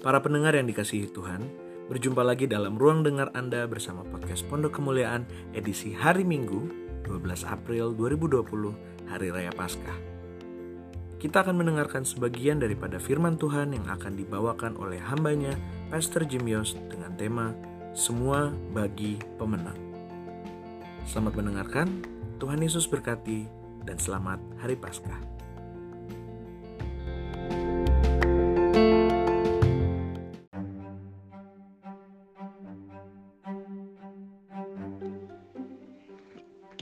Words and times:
Para 0.00 0.16
pendengar 0.24 0.56
yang 0.56 0.64
dikasihi 0.64 1.12
Tuhan, 1.12 1.44
berjumpa 1.92 2.24
lagi 2.24 2.48
dalam 2.48 2.80
ruang 2.80 3.04
dengar 3.04 3.28
Anda 3.36 3.68
bersama 3.68 4.00
podcast 4.00 4.48
Pondok 4.48 4.80
Kemuliaan 4.80 5.28
edisi 5.52 5.92
hari 5.92 6.24
Minggu 6.24 6.72
12 7.04 7.44
April 7.44 7.92
2020, 7.92 8.40
Hari 9.12 9.28
Raya 9.28 9.52
Paskah. 9.52 9.98
Kita 11.20 11.44
akan 11.44 11.52
mendengarkan 11.52 12.08
sebagian 12.08 12.64
daripada 12.64 12.96
firman 12.96 13.36
Tuhan 13.36 13.76
yang 13.76 13.84
akan 13.92 14.16
dibawakan 14.16 14.80
oleh 14.80 14.96
hambanya, 15.04 15.52
Pastor 15.92 16.24
Jim 16.24 16.48
Yos 16.48 16.80
dengan 16.88 17.12
tema 17.20 17.52
Semua 17.92 18.48
Bagi 18.72 19.20
Pemenang. 19.36 19.76
Selamat 21.04 21.36
mendengarkan, 21.36 21.92
Tuhan 22.40 22.64
Yesus 22.64 22.88
berkati, 22.88 23.44
dan 23.84 24.00
selamat 24.00 24.40
Hari 24.64 24.80
Paskah. 24.80 25.29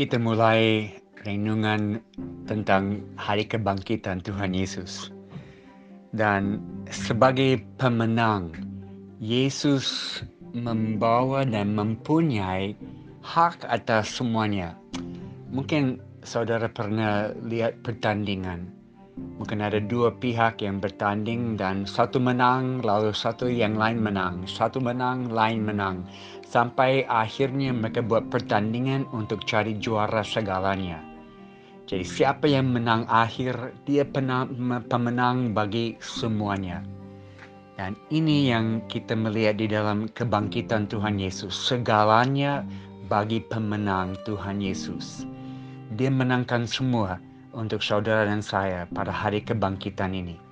Kita 0.08 0.24
mulai 0.24 0.88
renungan 1.20 2.00
tentang 2.48 3.04
hari 3.20 3.44
kebangkitan 3.44 4.24
Tuhan 4.24 4.56
Yesus. 4.56 5.12
Dan 6.16 6.64
sebagai 6.88 7.60
pemenang, 7.76 8.56
Yesus 9.20 10.16
membawa 10.56 11.44
dan 11.44 11.76
mempunyai 11.76 12.72
hak 13.20 13.68
atas 13.68 14.08
semuanya. 14.16 14.72
Mungkin 15.52 16.00
saudara 16.24 16.72
pernah 16.72 17.28
lihat 17.44 17.84
pertandingan. 17.84 18.64
Mungkin 19.36 19.60
ada 19.60 19.76
dua 19.76 20.08
pihak 20.08 20.64
yang 20.64 20.80
bertanding 20.80 21.60
dan 21.60 21.84
satu 21.84 22.16
menang 22.16 22.80
lalu 22.80 23.12
satu 23.12 23.44
yang 23.44 23.76
lain 23.76 24.00
menang. 24.00 24.48
Satu 24.48 24.80
menang, 24.80 25.28
lain 25.28 25.68
menang 25.68 26.08
sampai 26.48 27.04
akhirnya 27.04 27.76
mereka 27.76 28.00
buat 28.00 28.32
pertandingan 28.32 29.04
untuk 29.12 29.44
cari 29.44 29.76
juara 29.76 30.24
segalanya. 30.24 31.04
Jadi 31.84 32.04
siapa 32.04 32.48
yang 32.48 32.72
menang 32.72 33.04
akhir, 33.08 33.76
dia 33.84 34.04
pemenang 34.88 35.52
bagi 35.52 35.96
semuanya. 36.00 36.84
Dan 37.76 37.96
ini 38.12 38.48
yang 38.48 38.80
kita 38.88 39.16
melihat 39.16 39.60
di 39.60 39.70
dalam 39.70 40.08
kebangkitan 40.12 40.88
Tuhan 40.88 41.16
Yesus. 41.20 41.52
Segalanya 41.54 42.64
bagi 43.08 43.40
pemenang 43.40 44.18
Tuhan 44.28 44.60
Yesus. 44.60 45.24
Dia 45.96 46.12
menangkan 46.12 46.68
semua 46.68 47.16
untuk 47.56 47.80
saudara 47.80 48.28
dan 48.28 48.44
saya 48.44 48.84
pada 48.92 49.08
hari 49.08 49.40
kebangkitan 49.40 50.12
ini. 50.12 50.47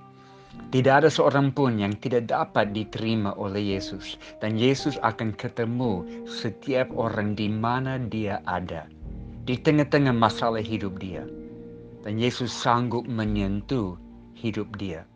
Tidak 0.67 0.93
ada 1.03 1.07
seorang 1.07 1.55
pun 1.55 1.79
yang 1.79 1.95
tidak 2.03 2.27
dapat 2.27 2.75
diterima 2.75 3.31
oleh 3.39 3.79
Yesus. 3.79 4.19
Dan 4.43 4.59
Yesus 4.59 4.99
akan 4.99 5.31
ketemu 5.31 6.03
setiap 6.27 6.91
orang 6.91 7.39
di 7.39 7.47
mana 7.47 7.95
dia 7.95 8.43
ada. 8.43 8.83
Di 9.47 9.55
tengah-tengah 9.55 10.11
masalah 10.11 10.59
hidup 10.59 10.99
dia. 10.99 11.23
Dan 12.03 12.19
Yesus 12.19 12.51
sanggup 12.51 13.07
menyentuh 13.07 13.95
hidup 14.35 14.75
dia. 14.75 15.07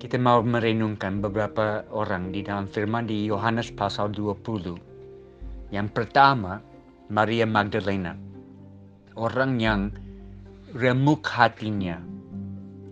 Kita 0.00 0.16
mau 0.16 0.40
merenungkan 0.40 1.20
beberapa 1.20 1.84
orang 1.92 2.34
di 2.34 2.42
dalam 2.42 2.66
firman 2.66 3.06
di 3.06 3.28
Yohanes 3.28 3.70
pasal 3.70 4.10
20. 4.10 5.70
Yang 5.70 5.88
pertama, 5.92 6.58
Maria 7.12 7.44
Magdalena. 7.44 8.16
Orang 9.12 9.60
yang 9.60 9.92
remuk 10.72 11.28
hatinya 11.28 12.00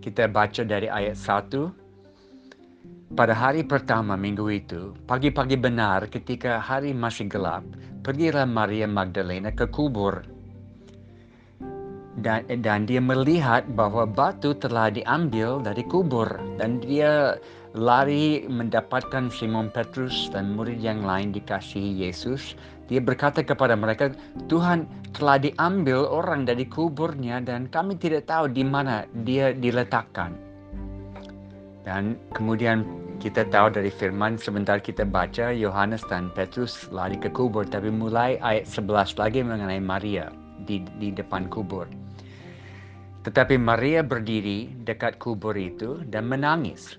kita 0.01 0.27
baca 0.33 0.65
dari 0.65 0.89
ayat 0.89 1.15
1. 1.15 3.13
Pada 3.13 3.35
hari 3.37 3.67
pertama 3.67 4.17
minggu 4.17 4.47
itu, 4.49 4.97
pagi-pagi 5.05 5.61
benar 5.61 6.09
ketika 6.09 6.57
hari 6.57 6.97
masih 6.97 7.29
gelap, 7.29 7.61
pergilah 8.01 8.49
Maria 8.49 8.89
Magdalena 8.89 9.53
ke 9.53 9.69
kubur. 9.69 10.25
Dan, 12.21 12.45
dan 12.61 12.85
dia 12.85 13.01
melihat 13.01 13.65
bahwa 13.77 14.05
batu 14.05 14.53
telah 14.57 14.93
diambil 14.93 15.63
dari 15.63 15.85
kubur. 15.87 16.29
Dan 16.61 16.83
dia 16.83 17.39
lari 17.75 18.45
mendapatkan 18.51 19.31
Simon 19.31 19.71
Petrus 19.71 20.31
dan 20.35 20.59
murid 20.59 20.83
yang 20.83 21.07
lain 21.07 21.31
dikasihi 21.31 22.03
Yesus 22.03 22.59
dia 22.91 22.99
berkata 22.99 23.47
kepada 23.47 23.79
mereka, 23.79 24.11
Tuhan 24.51 24.83
telah 25.15 25.39
diambil 25.39 26.11
orang 26.11 26.43
dari 26.43 26.67
kuburnya 26.67 27.39
dan 27.39 27.71
kami 27.71 27.95
tidak 27.95 28.27
tahu 28.27 28.51
di 28.51 28.67
mana 28.67 29.07
dia 29.23 29.55
diletakkan. 29.55 30.35
Dan 31.87 32.19
kemudian 32.35 32.83
kita 33.23 33.47
tahu 33.47 33.71
dari 33.71 33.95
firman 33.95 34.35
sebentar 34.35 34.83
kita 34.83 35.07
baca 35.07 35.55
Yohanes 35.55 36.03
dan 36.11 36.35
Petrus 36.35 36.91
lari 36.91 37.15
ke 37.15 37.31
kubur 37.31 37.63
tapi 37.63 37.95
mulai 37.95 38.43
ayat 38.43 38.67
11 38.67 39.23
lagi 39.23 39.47
mengenai 39.47 39.79
Maria 39.79 40.35
di, 40.67 40.83
di 40.99 41.15
depan 41.15 41.47
kubur. 41.47 41.87
Tetapi 43.23 43.55
Maria 43.55 44.03
berdiri 44.03 44.67
dekat 44.83 45.23
kubur 45.23 45.55
itu 45.55 46.03
dan 46.11 46.27
menangis. 46.27 46.99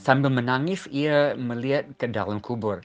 Sambil 0.00 0.32
menangis 0.32 0.88
ia 0.88 1.36
melihat 1.36 1.92
ke 2.00 2.08
dalam 2.08 2.40
kubur 2.40 2.80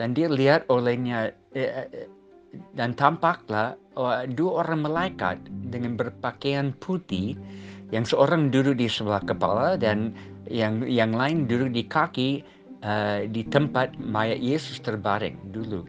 dan 0.00 0.16
dia 0.16 0.32
lihat 0.32 0.64
olehnya 0.72 1.36
eh, 1.52 1.84
eh, 1.84 2.08
dan 2.72 2.96
tampaklah 2.96 3.76
oh, 4.00 4.24
dua 4.32 4.64
orang 4.64 4.88
malaikat 4.88 5.36
dengan 5.68 6.00
berpakaian 6.00 6.72
putih 6.80 7.36
yang 7.92 8.08
seorang 8.08 8.48
duduk 8.48 8.80
di 8.80 8.88
sebelah 8.88 9.20
kepala 9.20 9.76
dan 9.76 10.16
yang 10.48 10.80
yang 10.88 11.12
lain 11.12 11.44
duduk 11.44 11.70
di 11.76 11.82
kaki 11.84 12.30
uh, 12.82 13.26
di 13.28 13.46
tempat 13.46 13.94
mayat 13.98 14.38
Yesus 14.38 14.82
terbaring 14.82 15.38
dulu. 15.50 15.86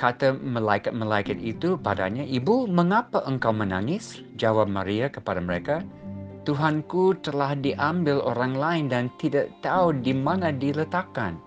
Kata 0.00 0.32
malaikat-malaikat 0.32 1.36
itu 1.44 1.76
padanya, 1.76 2.24
Ibu, 2.24 2.64
mengapa 2.72 3.20
engkau 3.28 3.52
menangis? 3.52 4.24
Jawab 4.40 4.72
Maria 4.72 5.12
kepada 5.12 5.44
mereka, 5.44 5.84
Tuhanku 6.50 7.14
telah 7.22 7.54
diambil 7.54 8.18
orang 8.26 8.58
lain 8.58 8.84
dan 8.90 9.06
tidak 9.22 9.54
tahu 9.62 9.94
di 9.94 10.10
mana 10.10 10.50
diletakkan. 10.50 11.38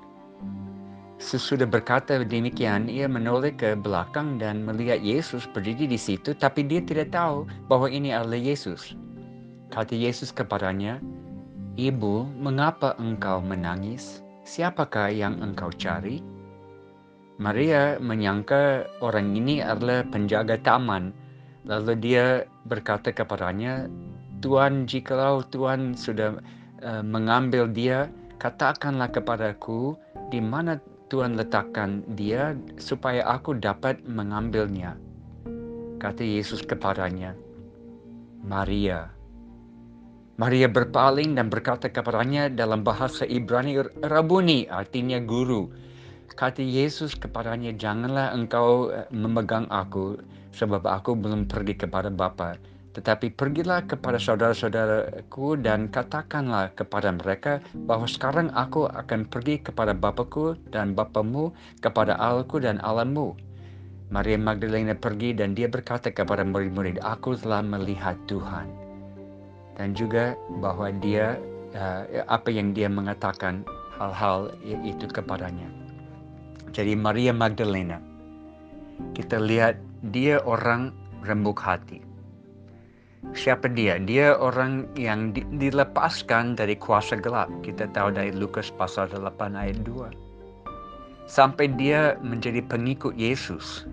Sesudah 1.19 1.67
berkata 1.67 2.23
demikian, 2.23 2.87
ia 2.87 3.03
menoleh 3.11 3.51
ke 3.51 3.75
belakang 3.75 4.39
dan 4.39 4.63
melihat 4.63 5.03
Yesus 5.03 5.43
berdiri 5.51 5.91
di 5.91 5.99
situ, 5.99 6.31
tapi 6.31 6.63
dia 6.63 6.79
tidak 6.79 7.11
tahu 7.11 7.43
bahwa 7.67 7.91
ini 7.91 8.15
adalah 8.15 8.39
Yesus. 8.39 8.95
Kata 9.75 9.91
Yesus 9.91 10.31
kepadanya, 10.31 11.03
Ibu, 11.75 12.39
mengapa 12.39 12.95
engkau 12.95 13.43
menangis? 13.43 14.23
Siapakah 14.47 15.11
yang 15.11 15.43
engkau 15.43 15.67
cari? 15.75 16.23
Maria 17.43 17.99
menyangka 17.99 18.87
orang 19.03 19.35
ini 19.35 19.59
adalah 19.59 20.07
penjaga 20.07 20.55
taman. 20.63 21.11
Lalu 21.67 21.91
dia 21.99 22.47
berkata 22.71 23.11
kepadanya, 23.11 23.91
Tuhan, 24.43 24.83
jikalau 24.91 25.39
Tuhan 25.47 25.95
sudah 25.95 26.35
uh, 26.83 26.99
mengambil 26.99 27.71
dia, 27.71 28.11
katakanlah 28.43 29.07
kepadaku 29.07 29.95
di 30.27 30.43
mana 30.43 30.83
Tuhan 31.07 31.39
letakkan 31.39 32.03
dia 32.19 32.51
supaya 32.75 33.23
aku 33.23 33.55
dapat 33.55 34.03
mengambilnya. 34.03 34.99
Kata 36.03 36.19
Yesus 36.19 36.59
kepadanya, 36.59 37.31
Maria. 38.43 39.07
Maria 40.35 40.67
berpaling 40.67 41.39
dan 41.39 41.47
berkata 41.47 41.87
kepadanya 41.87 42.51
dalam 42.51 42.83
bahasa 42.83 43.23
Ibrani, 43.23 43.79
Rabuni, 44.03 44.67
artinya 44.67 45.23
guru. 45.23 45.71
Kata 46.35 46.59
Yesus 46.59 47.15
kepadanya, 47.15 47.71
janganlah 47.77 48.35
engkau 48.35 48.91
eh, 48.91 49.07
memegang 49.13 49.69
aku, 49.71 50.19
sebab 50.51 50.83
aku 50.83 51.15
belum 51.15 51.47
pergi 51.47 51.77
kepada 51.77 52.09
Bapa 52.09 52.72
tetapi 52.93 53.33
pergilah 53.33 53.89
kepada 53.89 54.21
saudara-saudaraku 54.21 55.57
dan 55.65 55.89
katakanlah 55.89 56.69
kepada 56.77 57.09
mereka 57.09 57.57
bahwa 57.89 58.05
sekarang 58.05 58.53
aku 58.53 58.85
akan 58.85 59.25
pergi 59.25 59.65
kepada 59.65 59.97
Bapakku 59.97 60.53
dan 60.69 60.93
Bapamu, 60.93 61.49
kepada 61.81 62.13
Allahku 62.21 62.61
dan 62.61 62.77
Allahmu. 62.85 63.33
Maria 64.13 64.37
Magdalena 64.37 64.93
pergi 64.93 65.33
dan 65.33 65.57
dia 65.57 65.65
berkata 65.65 66.13
kepada 66.13 66.45
murid-murid, 66.45 67.01
Aku 67.01 67.33
telah 67.33 67.65
melihat 67.65 68.13
Tuhan. 68.29 68.69
Dan 69.73 69.97
juga 69.97 70.37
bahwa 70.61 70.93
dia, 71.01 71.41
uh, 71.73 72.05
apa 72.29 72.53
yang 72.53 72.77
dia 72.77 72.85
mengatakan, 72.93 73.65
hal-hal 73.97 74.53
itu 74.85 75.09
kepadanya. 75.09 75.65
Jadi 76.77 76.93
Maria 76.93 77.33
Magdalena, 77.33 77.97
kita 79.17 79.41
lihat 79.41 79.81
dia 80.13 80.37
orang 80.45 80.93
rembuk 81.25 81.57
hati 81.57 82.12
Siapa 83.31 83.71
dia? 83.71 83.95
Dia 84.03 84.35
orang 84.35 84.91
yang 84.99 85.31
di, 85.31 85.47
dilepaskan 85.55 86.59
dari 86.59 86.75
kuasa 86.75 87.15
gelap. 87.15 87.47
Kita 87.63 87.87
tahu 87.95 88.11
dari 88.11 88.35
Lukas 88.35 88.67
pasal 88.75 89.07
8 89.07 89.55
ayat 89.55 89.79
2. 89.87 90.11
Sampai 91.23 91.71
dia 91.71 92.19
menjadi 92.19 92.59
pengikut 92.59 93.15
Yesus. 93.15 93.87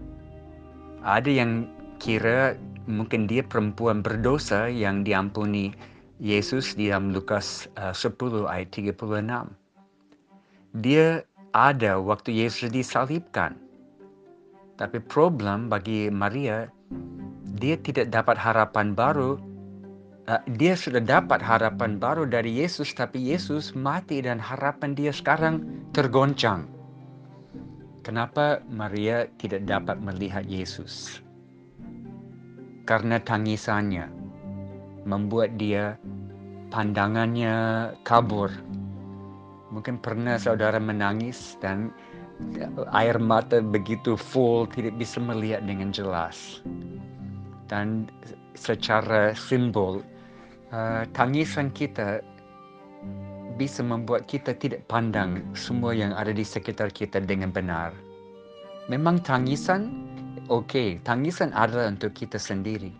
Ada 1.06 1.31
yang 1.31 1.71
kira 2.03 2.59
mungkin 2.91 3.31
dia 3.31 3.47
perempuan 3.47 4.03
berdosa 4.03 4.67
yang 4.67 5.06
diampuni 5.06 5.71
Yesus 6.19 6.75
di 6.75 6.91
dalam 6.91 7.15
Lukas 7.15 7.71
uh, 7.79 7.94
10 7.94 8.50
ayat 8.50 8.75
36. 8.75 8.99
Dia 10.82 11.23
ada 11.55 12.03
waktu 12.03 12.35
Yesus 12.35 12.75
disalibkan. 12.75 13.55
Tapi 14.77 15.00
problem 15.00 15.69
bagi 15.69 16.09
Maria, 16.09 16.69
dia 17.60 17.76
tidak 17.76 18.08
dapat 18.10 18.40
harapan 18.40 18.96
baru. 18.96 19.36
Uh, 20.28 20.40
dia 20.56 20.72
sudah 20.72 21.04
dapat 21.04 21.44
harapan 21.44 22.00
baru 22.00 22.24
dari 22.24 22.64
Yesus, 22.64 22.96
tapi 22.96 23.20
Yesus 23.20 23.76
mati 23.76 24.24
dan 24.24 24.40
harapan 24.40 24.96
dia 24.96 25.12
sekarang 25.12 25.62
tergoncang. 25.92 26.64
Kenapa 28.00 28.64
Maria 28.72 29.28
tidak 29.36 29.68
dapat 29.68 30.00
melihat 30.00 30.48
Yesus? 30.48 31.20
Karena 32.88 33.20
tangisannya 33.20 34.08
membuat 35.04 35.60
dia 35.60 36.00
pandangannya 36.72 37.92
kabur 38.08 38.48
Mungkin 39.70 40.02
pernah 40.02 40.34
saudara 40.34 40.82
menangis 40.82 41.54
dan 41.62 41.94
air 42.90 43.22
mata 43.22 43.62
begitu 43.62 44.18
full 44.18 44.66
tidak 44.66 44.98
bisa 44.98 45.22
melihat 45.22 45.62
dengan 45.62 45.94
jelas. 45.94 46.58
Dan 47.70 48.11
secara 48.58 49.31
simbol, 49.38 50.02
uh, 50.75 51.06
tangisan 51.14 51.70
kita 51.70 52.19
bisa 53.55 53.87
membuat 53.87 54.26
kita 54.26 54.56
tidak 54.58 54.82
pandang 54.90 55.44
semua 55.55 55.94
yang 55.94 56.11
ada 56.17 56.34
di 56.34 56.43
sekitar 56.43 56.90
kita 56.90 57.22
dengan 57.22 57.55
benar. 57.55 57.94
Memang 58.90 59.22
tangisan, 59.22 59.87
oke, 60.50 60.67
okay, 60.67 60.88
tangisan 61.06 61.55
adalah 61.55 61.94
untuk 61.94 62.11
kita 62.11 62.43
sendiri. 62.43 62.90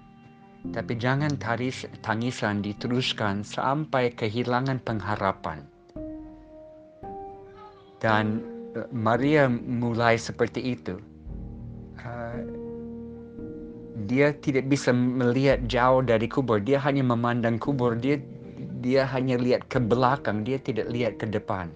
Tapi 0.71 0.93
jangan 1.01 1.35
taris, 1.41 1.89
tangisan 2.05 2.63
diteruskan 2.63 3.43
sampai 3.43 4.13
kehilangan 4.15 4.79
pengharapan. 4.87 5.67
Dan 7.99 8.45
uh, 8.79 8.87
Maria 8.95 9.51
mulai 9.51 10.15
seperti 10.15 10.79
itu. 10.79 11.01
Uh, 12.05 12.60
dia 14.09 14.35
tidak 14.37 14.71
bisa 14.71 14.95
melihat 14.95 15.65
jauh 15.67 16.05
dari 16.05 16.27
kubur. 16.27 16.63
Dia 16.63 16.79
hanya 16.83 17.05
memandang 17.05 17.57
kubur. 17.59 17.97
Dia 17.97 18.21
dia 18.81 19.05
hanya 19.09 19.37
lihat 19.37 19.69
ke 19.69 19.81
belakang. 19.81 20.43
Dia 20.43 20.57
tidak 20.61 20.89
lihat 20.89 21.21
ke 21.21 21.27
depan. 21.29 21.69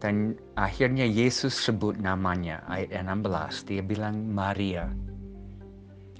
Dan 0.00 0.36
akhirnya 0.60 1.08
Yesus 1.08 1.56
sebut 1.56 1.96
namanya 1.96 2.60
ayat 2.68 2.92
16. 2.94 3.68
Dia 3.68 3.82
bilang 3.82 4.28
Maria. 4.28 4.92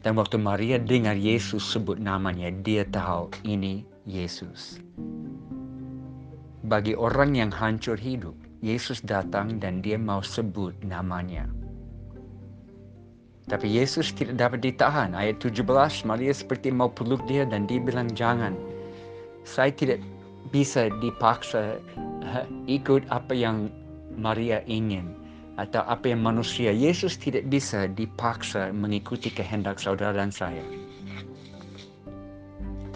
Dan 0.00 0.17
waktu 0.17 0.38
Maria 0.38 0.79
dengar 0.79 1.19
Yesus 1.19 1.67
sebut 1.67 1.99
namanya, 1.99 2.49
dia 2.62 2.87
tahu 2.87 3.26
ini 3.43 3.82
Yesus 4.06 4.79
bagi 6.67 6.99
orang 6.99 7.38
yang 7.38 7.55
hancur 7.55 7.94
hidup, 7.94 8.34
Yesus 8.58 8.99
datang 8.99 9.62
dan 9.62 9.79
dia 9.79 9.94
mau 9.94 10.19
sebut 10.19 10.75
namanya. 10.82 11.46
Tapi 13.46 13.70
Yesus 13.70 14.10
tidak 14.10 14.43
dapat 14.43 14.58
ditahan. 14.66 15.14
Ayat 15.14 15.38
17, 15.38 15.62
Maria 16.02 16.34
seperti 16.34 16.75
mau 16.75 16.90
peluk 16.90 17.22
dia 17.31 17.46
dan 17.46 17.70
dia 17.70 17.78
bilang 17.78 18.10
jangan. 18.10 18.58
Saya 19.46 19.70
tidak 19.70 20.02
bisa 20.50 20.90
dipaksa 20.98 21.78
ikut 22.66 23.06
apa 23.14 23.31
yang 23.31 23.70
Maria 24.19 24.66
ingin 24.66 25.14
atau 25.62 25.87
apa 25.87 26.10
yang 26.10 26.26
manusia. 26.26 26.75
Yesus 26.75 27.14
tidak 27.14 27.46
bisa 27.46 27.87
dipaksa 27.87 28.75
mengikuti 28.75 29.31
kehendak 29.31 29.78
saudara 29.78 30.19
dan 30.19 30.34
saya. 30.34 30.66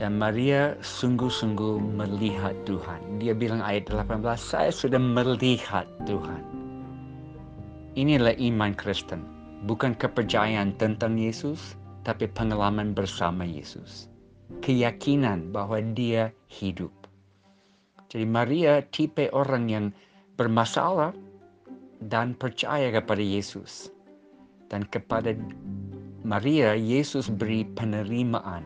Dan 0.03 0.17
Maria 0.17 0.75
sungguh-sungguh 0.81 1.79
melihat 1.79 2.57
Tuhan. 2.65 3.23
Dia 3.23 3.37
bilang 3.37 3.63
ayat 3.63 3.87
18, 3.87 4.19
saya 4.35 4.73
sudah 4.73 4.99
melihat 4.99 5.87
Tuhan. 6.09 6.43
Inilah 7.95 8.33
iman 8.35 8.73
Kristen. 8.75 9.40
Bukan 9.69 9.93
kepercayaan 9.97 10.77
tentang 10.81 11.21
Yesus, 11.21 11.77
tapi 12.03 12.29
pengalaman 12.31 12.97
bersama 12.97 13.45
Yesus. 13.45 14.09
Keyakinan 14.65 15.53
bahwa 15.53 15.81
dia 15.93 16.33
hidup. 16.49 16.91
Jadi 18.11 18.27
Maria 18.27 18.83
tipe 18.91 19.31
orang 19.31 19.71
yang 19.71 19.87
bermasalah 20.35 21.15
dan 22.09 22.33
percaya 22.35 22.89
kepada 22.91 23.21
Yesus. 23.21 23.93
Dan 24.73 24.89
kepada 24.89 25.37
Maria, 26.25 26.75
Yesus 26.75 27.29
beri 27.29 27.65
penerimaan 27.65 28.65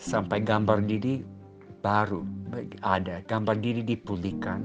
sampai 0.00 0.40
gambar 0.40 0.84
diri 0.86 1.22
baru 1.80 2.24
ada, 2.84 3.24
gambar 3.24 3.56
diri 3.60 3.82
dipulihkan. 3.84 4.64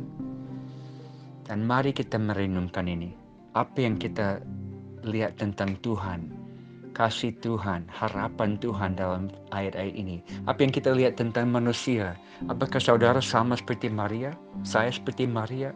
Dan 1.46 1.64
mari 1.64 1.94
kita 1.94 2.18
merenungkan 2.18 2.90
ini. 2.90 3.14
Apa 3.54 3.86
yang 3.86 3.96
kita 4.02 4.42
lihat 5.06 5.38
tentang 5.38 5.78
Tuhan, 5.86 6.34
kasih 6.98 7.32
Tuhan, 7.40 7.86
harapan 7.88 8.58
Tuhan 8.58 8.98
dalam 8.98 9.30
ayat-ayat 9.54 9.96
ini. 9.96 10.26
Apa 10.50 10.66
yang 10.66 10.74
kita 10.74 10.92
lihat 10.92 11.22
tentang 11.22 11.54
manusia? 11.54 12.18
Apakah 12.50 12.82
saudara 12.82 13.22
sama 13.22 13.56
seperti 13.56 13.88
Maria? 13.88 14.34
Saya 14.66 14.90
seperti 14.90 15.30
Maria? 15.30 15.72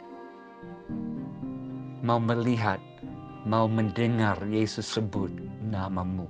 Mau 2.02 2.18
melihat, 2.18 2.82
mau 3.46 3.70
mendengar 3.70 4.40
Yesus 4.50 4.88
sebut 4.88 5.30
namamu 5.62 6.28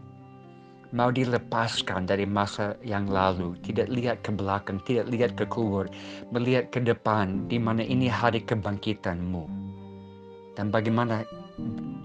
mau 0.90 1.14
dilepaskan 1.14 2.10
dari 2.10 2.26
masa 2.26 2.74
yang 2.82 3.06
lalu, 3.06 3.54
tidak 3.62 3.88
lihat 3.94 4.18
ke 4.26 4.34
belakang, 4.34 4.82
tidak 4.90 5.06
lihat 5.14 5.32
ke 5.38 5.46
kubur, 5.46 5.86
melihat 6.34 6.74
ke 6.74 6.82
depan, 6.82 7.46
di 7.46 7.62
mana 7.62 7.86
ini 7.86 8.10
hari 8.10 8.42
kebangkitanmu. 8.42 9.46
Dan 10.58 10.74
bagaimana 10.74 11.24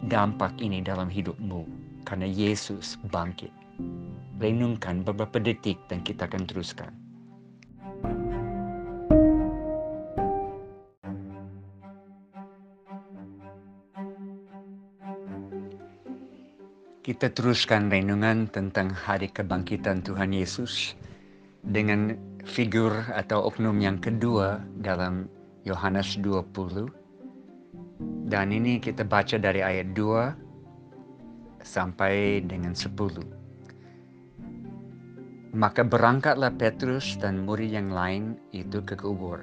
dampak 0.09 0.53
ini 0.61 0.85
dalam 0.85 1.09
hidupmu, 1.09 1.65
karena 2.05 2.29
Yesus 2.29 3.01
bangkit. 3.09 3.51
Renungkan 4.37 5.07
beberapa 5.07 5.41
detik 5.41 5.81
dan 5.89 6.05
kita 6.05 6.29
akan 6.29 6.45
teruskan. 6.45 6.93
Kita 17.05 17.29
teruskan 17.37 17.93
renungan 17.93 18.49
tentang 18.49 18.89
hari 18.89 19.29
kebangkitan 19.29 20.01
Tuhan 20.01 20.33
Yesus 20.33 20.97
dengan 21.61 22.17
figur 22.49 22.97
atau 23.13 23.45
oknum 23.45 23.77
yang 23.77 24.01
kedua 24.01 24.65
dalam 24.81 25.29
Yohanes 25.69 26.17
20. 26.21 27.04
Dan 28.35 28.51
ini 28.51 28.83
kita 28.83 29.07
baca 29.07 29.39
dari 29.39 29.63
ayat 29.63 29.95
2 29.95 31.63
sampai 31.63 32.43
dengan 32.43 32.75
10. 32.75 35.55
Maka 35.55 35.87
berangkatlah 35.87 36.51
Petrus 36.59 37.15
dan 37.23 37.47
murid 37.47 37.71
yang 37.71 37.95
lain 37.95 38.35
itu 38.51 38.83
ke 38.83 38.99
kubur. 38.99 39.39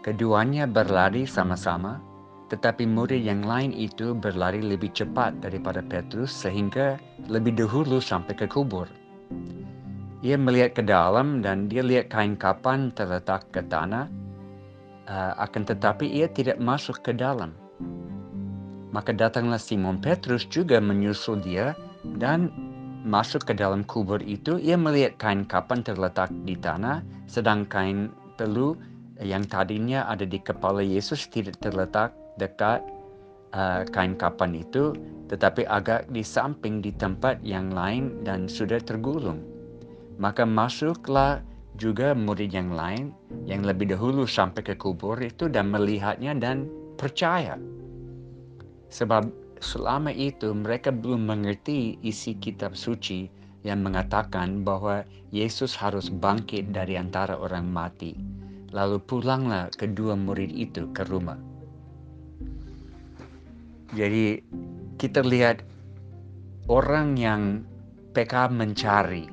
Keduanya 0.00 0.64
berlari 0.64 1.28
sama-sama 1.28 2.00
tetapi 2.48 2.88
murid 2.88 3.20
yang 3.20 3.44
lain 3.44 3.76
itu 3.76 4.16
berlari 4.16 4.64
lebih 4.64 4.88
cepat 4.96 5.36
daripada 5.44 5.84
Petrus 5.84 6.32
sehingga 6.32 6.96
lebih 7.28 7.60
dahulu 7.60 8.00
sampai 8.00 8.40
ke 8.40 8.48
kubur. 8.48 8.88
Ia 10.24 10.40
melihat 10.40 10.80
ke 10.80 10.82
dalam 10.88 11.44
dan 11.44 11.68
dia 11.68 11.84
lihat 11.84 12.08
kain 12.08 12.40
kapan 12.40 12.88
terletak 12.96 13.52
ke 13.52 13.60
tanah, 13.68 14.08
uh, 15.12 15.36
akan 15.44 15.68
tetapi 15.68 16.08
ia 16.08 16.24
tidak 16.32 16.56
masuk 16.56 17.04
ke 17.04 17.12
dalam. 17.12 17.52
Maka 18.90 19.14
datanglah 19.14 19.58
Simon 19.58 20.02
Petrus 20.02 20.46
juga 20.50 20.82
menyusul 20.82 21.38
dia 21.42 21.78
dan 22.18 22.50
masuk 23.06 23.46
ke 23.46 23.54
dalam 23.54 23.86
kubur 23.86 24.18
itu. 24.20 24.58
Ia 24.58 24.76
melihat 24.76 25.16
kain 25.16 25.46
kapan 25.46 25.80
terletak 25.86 26.28
di 26.44 26.58
tanah, 26.58 27.00
sedang 27.30 27.64
kain 27.70 28.10
telu 28.34 28.74
yang 29.20 29.44
tadinya 29.46 30.08
ada 30.08 30.24
di 30.24 30.40
kepala 30.40 30.80
Yesus 30.80 31.28
tidak 31.28 31.60
terletak 31.60 32.16
dekat 32.40 32.80
uh, 33.52 33.84
kain 33.92 34.16
kapan 34.16 34.64
itu, 34.64 34.96
tetapi 35.28 35.68
agak 35.68 36.08
di 36.10 36.24
samping 36.24 36.80
di 36.80 36.90
tempat 36.90 37.38
yang 37.44 37.70
lain 37.70 38.24
dan 38.24 38.48
sudah 38.48 38.80
tergulung. 38.80 39.44
Maka 40.20 40.44
masuklah 40.44 41.40
juga 41.80 42.12
murid 42.12 42.52
yang 42.52 42.76
lain 42.76 43.14
yang 43.48 43.64
lebih 43.64 43.88
dahulu 43.94 44.28
sampai 44.28 44.60
ke 44.60 44.74
kubur 44.76 45.16
itu 45.22 45.48
dan 45.48 45.72
melihatnya 45.72 46.36
dan 46.36 46.68
percaya. 47.00 47.56
Sebab 48.90 49.30
selama 49.62 50.10
itu 50.10 50.50
mereka 50.50 50.90
belum 50.90 51.30
mengerti 51.30 51.96
isi 52.02 52.34
kitab 52.38 52.74
suci 52.74 53.30
yang 53.62 53.84
mengatakan 53.84 54.64
bahwa 54.64 55.04
Yesus 55.30 55.76
harus 55.78 56.10
bangkit 56.10 56.74
dari 56.74 56.98
antara 56.98 57.38
orang 57.38 57.68
mati. 57.70 58.16
Lalu 58.74 59.02
pulanglah 59.02 59.70
kedua 59.74 60.14
murid 60.14 60.50
itu 60.50 60.90
ke 60.90 61.06
rumah. 61.06 61.38
Jadi 63.94 64.38
kita 64.98 65.26
lihat 65.26 65.66
orang 66.70 67.18
yang 67.18 67.66
PK 68.14 68.50
mencari 68.50 69.26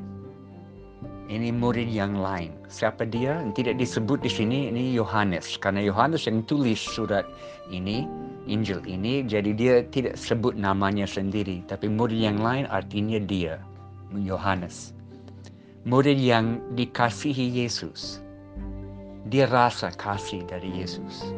Ini 1.27 1.51
murid 1.51 1.91
yang 1.91 2.23
lain. 2.23 2.55
Siapa 2.71 3.03
dia? 3.03 3.43
Tidak 3.51 3.75
disebut 3.75 4.23
di 4.23 4.31
sini. 4.31 4.71
Ini 4.71 4.95
Yohanes. 4.95 5.59
Karena 5.59 5.83
Yohanes 5.83 6.23
yang 6.23 6.39
tulis 6.47 6.79
surat 6.79 7.27
ini, 7.67 8.07
Injil 8.47 8.81
ini, 8.87 9.21
jadi 9.27 9.51
dia 9.53 9.75
tidak 9.91 10.15
sebut 10.15 10.55
namanya 10.55 11.05
sendiri. 11.05 11.61
Tapi 11.67 11.91
murid 11.91 12.17
yang 12.17 12.39
lain 12.39 12.65
artinya 12.71 13.19
dia, 13.19 13.59
Yohanes. 14.15 14.95
Murid 15.83 16.17
yang 16.19 16.63
dikasihi 16.79 17.63
Yesus. 17.63 18.23
Dia 19.27 19.47
rasa 19.51 19.91
kasih 19.91 20.47
dari 20.47 20.71
Yesus. 20.71 21.31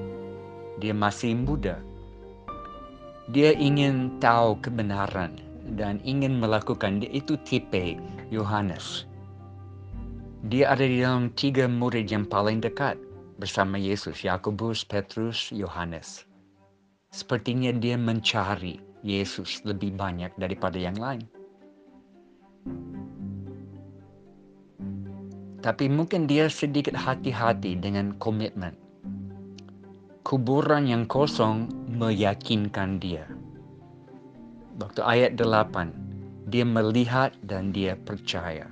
Dia 0.77 0.93
masih 0.93 1.33
muda. 1.33 1.81
Dia 3.33 3.53
ingin 3.57 4.17
tahu 4.21 4.57
kebenaran 4.61 5.37
dan 5.73 5.97
ingin 6.05 6.37
melakukan. 6.37 7.01
Itu 7.09 7.37
tipe 7.45 7.97
Yohanes 8.29 9.09
dia 10.47 10.71
ada 10.71 10.87
di 10.87 11.03
dalam 11.03 11.35
tiga 11.35 11.67
murid 11.67 12.07
yang 12.07 12.23
paling 12.23 12.63
dekat 12.63 12.95
bersama 13.43 13.75
Yesus, 13.75 14.23
Yakobus, 14.23 14.87
Petrus, 14.87 15.51
Yohanes. 15.51 16.23
Sepertinya 17.09 17.73
dia 17.73 17.97
mencari 17.97 18.77
Yesus 19.01 19.65
lebih 19.65 19.97
banyak 19.97 20.29
daripada 20.37 20.77
yang 20.77 20.93
lain. 20.93 21.25
Tapi 25.59 25.91
mungkin 25.91 26.29
dia 26.29 26.47
sedikit 26.47 26.95
hati-hati 26.95 27.75
dengan 27.75 28.15
komitmen. 28.21 28.77
Kuburan 30.23 30.85
yang 30.85 31.09
kosong 31.09 31.67
meyakinkan 31.89 33.01
dia. 33.01 33.25
Waktu 34.79 35.01
ayat 35.03 35.31
8, 35.35 36.47
dia 36.47 36.63
melihat 36.63 37.35
dan 37.43 37.73
dia 37.73 37.97
percaya. 37.97 38.69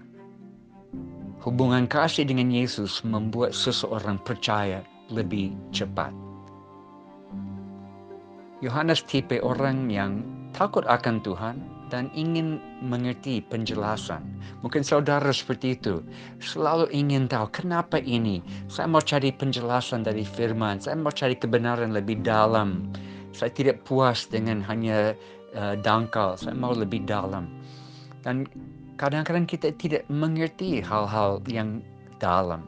Hubungan 1.43 1.89
kasih 1.89 2.23
dengan 2.23 2.53
Yesus 2.53 3.01
membuat 3.03 3.51
seseorang 3.51 4.21
percaya 4.21 4.85
lebih 5.11 5.57
cepat. 5.75 6.26
Yohanes 8.65 9.05
tipe 9.05 9.37
orang 9.45 9.85
yang 9.93 10.25
takut 10.49 10.81
akan 10.89 11.21
Tuhan 11.21 11.61
dan 11.93 12.11
ingin 12.17 12.59
mengerti 12.83 13.39
penjelasan. 13.39 14.25
Mungkin 14.65 14.83
saudara 14.83 15.29
seperti 15.31 15.77
itu, 15.77 16.03
selalu 16.41 16.89
ingin 16.91 17.29
tahu 17.29 17.47
kenapa 17.53 18.01
ini. 18.01 18.43
Saya 18.67 18.89
mau 18.91 18.99
cari 18.99 19.31
penjelasan 19.31 20.03
dari 20.03 20.25
firman, 20.25 20.81
saya 20.81 20.99
mau 20.99 21.13
cari 21.13 21.37
kebenaran 21.37 21.95
lebih 21.95 22.19
dalam. 22.25 22.89
Saya 23.31 23.53
tidak 23.53 23.85
puas 23.85 24.25
dengan 24.25 24.59
hanya 24.65 25.13
uh, 25.53 25.77
dangkal, 25.79 26.35
saya 26.35 26.57
mau 26.57 26.73
lebih 26.73 27.05
dalam. 27.05 27.47
Dan 28.25 28.49
kadang-kadang 28.97 29.45
kita 29.45 29.71
tidak 29.77 30.03
mengerti 30.09 30.81
hal-hal 30.81 31.39
yang 31.47 31.85
dalam. 32.17 32.65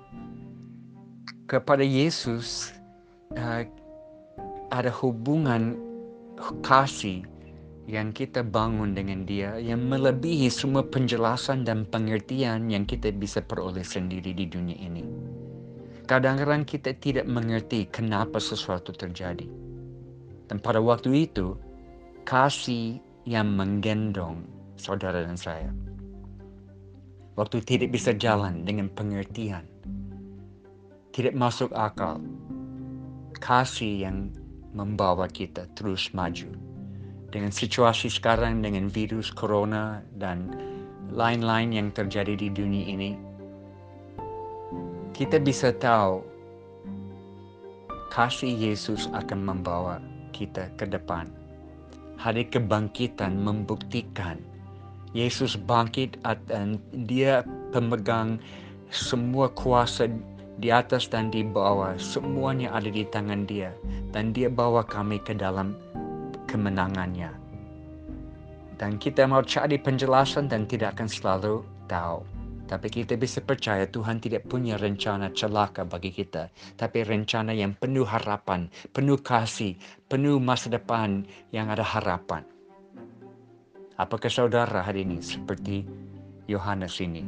Kepada 1.50 1.82
Yesus 1.82 2.70
uh, 3.34 3.66
ada 4.70 4.90
hubungan 4.90 5.78
kasih 6.66 7.26
yang 7.90 8.14
kita 8.14 8.46
bangun 8.46 8.94
dengan 8.94 9.26
dia 9.26 9.58
yang 9.58 9.82
melebihi 9.90 10.46
semua 10.48 10.86
penjelasan 10.86 11.66
dan 11.66 11.90
pengertian 11.90 12.70
yang 12.70 12.86
kita 12.86 13.10
bisa 13.10 13.42
peroleh 13.42 13.82
sendiri 13.82 14.30
di 14.30 14.46
dunia 14.46 14.78
ini. 14.78 15.04
Kadang-kadang 16.06 16.66
kita 16.66 16.94
tidak 16.98 17.26
mengerti 17.30 17.90
kenapa 17.90 18.38
sesuatu 18.42 18.94
terjadi. 18.94 19.46
Dan 20.50 20.58
pada 20.58 20.82
waktu 20.82 21.30
itu, 21.30 21.54
kasih 22.26 22.98
yang 23.30 23.54
menggendong 23.54 24.42
saudara 24.74 25.22
dan 25.22 25.38
saya 25.38 25.70
waktu 27.40 27.64
tidak 27.64 27.96
bisa 27.96 28.12
jalan 28.12 28.68
dengan 28.68 28.92
pengertian, 28.92 29.64
tidak 31.16 31.32
masuk 31.40 31.72
akal, 31.72 32.20
kasih 33.40 34.04
yang 34.04 34.28
membawa 34.74 35.26
kita 35.30 35.66
terus 35.74 36.12
maju. 36.14 36.50
Dengan 37.30 37.54
situasi 37.54 38.10
sekarang, 38.10 38.66
dengan 38.66 38.90
virus 38.90 39.30
corona 39.30 40.02
dan 40.18 40.50
lain-lain 41.14 41.70
yang 41.74 41.90
terjadi 41.94 42.34
di 42.34 42.50
dunia 42.50 42.86
ini, 42.90 43.12
kita 45.14 45.38
bisa 45.38 45.70
tahu 45.76 46.26
kasih 48.10 48.50
Yesus 48.50 49.06
akan 49.14 49.46
membawa 49.46 50.02
kita 50.34 50.74
ke 50.78 50.90
depan. 50.90 51.30
Hari 52.20 52.50
kebangkitan 52.52 53.38
membuktikan 53.40 54.42
Yesus 55.14 55.58
bangkit 55.58 56.22
dan 56.50 56.78
dia 57.08 57.42
pemegang 57.74 58.38
semua 58.90 59.50
kuasa 59.54 60.10
di 60.60 60.70
atas 60.70 61.08
dan 61.08 61.32
di 61.32 61.42
bawah. 61.42 61.96
Semuanya 61.96 62.76
ada 62.76 62.92
di 62.92 63.08
tangan 63.08 63.48
dia. 63.48 63.72
Dan 64.12 64.36
dia 64.36 64.52
bawa 64.52 64.84
kami 64.84 65.24
ke 65.24 65.32
dalam 65.34 65.74
kemenangannya. 66.46 67.32
Dan 68.76 68.96
kita 69.00 69.28
mau 69.28 69.44
cari 69.44 69.80
penjelasan 69.80 70.48
dan 70.48 70.68
tidak 70.68 70.96
akan 71.00 71.08
selalu 71.08 71.56
tahu. 71.88 72.24
Tapi 72.70 72.86
kita 72.86 73.18
bisa 73.18 73.42
percaya 73.42 73.90
Tuhan 73.90 74.22
tidak 74.22 74.46
punya 74.46 74.78
rencana 74.78 75.34
celaka 75.34 75.82
bagi 75.84 76.14
kita. 76.14 76.54
Tapi 76.78 77.02
rencana 77.02 77.50
yang 77.50 77.74
penuh 77.74 78.06
harapan, 78.06 78.70
penuh 78.94 79.18
kasih, 79.18 79.74
penuh 80.06 80.38
masa 80.38 80.70
depan 80.70 81.26
yang 81.50 81.74
ada 81.74 81.82
harapan. 81.82 82.46
Apakah 83.98 84.32
saudara 84.32 84.86
hari 84.86 85.04
ini 85.04 85.20
seperti 85.20 85.84
Yohanes 86.46 87.04
ini? 87.04 87.26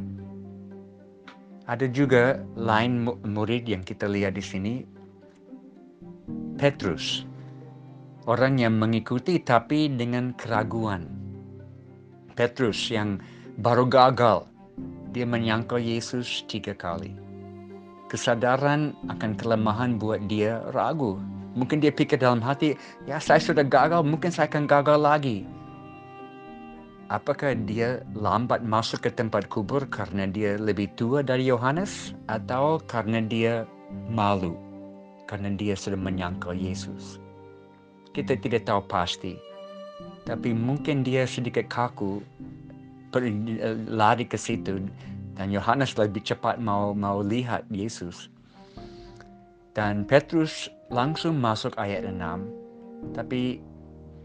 Ada 1.70 1.86
juga 1.94 2.42
lain 2.58 3.06
murid 3.06 3.70
yang 3.70 3.86
kita 3.86 4.10
lihat 4.10 4.34
di 4.34 4.42
sini, 4.42 4.74
Petrus. 6.58 7.26
Orang 8.26 8.58
yang 8.58 8.78
mengikuti 8.78 9.42
tapi 9.42 9.90
dengan 9.90 10.34
keraguan. 10.38 11.06
Petrus 12.34 12.90
yang 12.90 13.22
baru 13.62 13.86
gagal, 13.86 14.46
dia 15.14 15.26
menyangkal 15.26 15.78
Yesus 15.82 16.46
tiga 16.50 16.74
kali. 16.74 17.14
Kesadaran 18.10 18.98
akan 19.10 19.38
kelemahan 19.38 20.02
buat 20.02 20.26
dia 20.26 20.66
ragu. 20.74 21.22
Mungkin 21.54 21.84
dia 21.84 21.94
pikir 21.94 22.18
dalam 22.18 22.42
hati, 22.42 22.74
ya 23.06 23.22
saya 23.22 23.42
sudah 23.42 23.66
gagal, 23.66 24.02
mungkin 24.02 24.34
saya 24.34 24.50
akan 24.50 24.66
gagal 24.66 24.98
lagi 24.98 25.46
apakah 27.12 27.52
dia 27.68 28.00
lambat 28.16 28.64
masuk 28.64 29.04
ke 29.04 29.12
tempat 29.12 29.52
kubur 29.52 29.84
karena 29.92 30.24
dia 30.24 30.56
lebih 30.56 30.88
tua 30.96 31.20
dari 31.20 31.52
Yohanes 31.52 32.16
atau 32.32 32.80
karena 32.88 33.20
dia 33.20 33.68
malu 34.08 34.56
karena 35.28 35.52
dia 35.52 35.76
sudah 35.76 36.00
menyangkal 36.00 36.56
Yesus. 36.56 37.20
Kita 38.16 38.40
tidak 38.40 38.68
tahu 38.68 38.84
pasti, 38.88 39.36
tapi 40.24 40.56
mungkin 40.56 41.04
dia 41.04 41.28
sedikit 41.28 41.68
kaku 41.68 42.24
lari 43.92 44.24
ke 44.24 44.40
situ 44.40 44.80
dan 45.36 45.48
Yohanes 45.52 46.00
lebih 46.00 46.24
cepat 46.24 46.64
mau 46.64 46.96
mau 46.96 47.20
lihat 47.20 47.68
Yesus. 47.68 48.32
Dan 49.72 50.04
Petrus 50.04 50.68
langsung 50.92 51.40
masuk 51.40 51.72
ayat 51.80 52.04
6, 52.04 53.16
tapi 53.16 53.64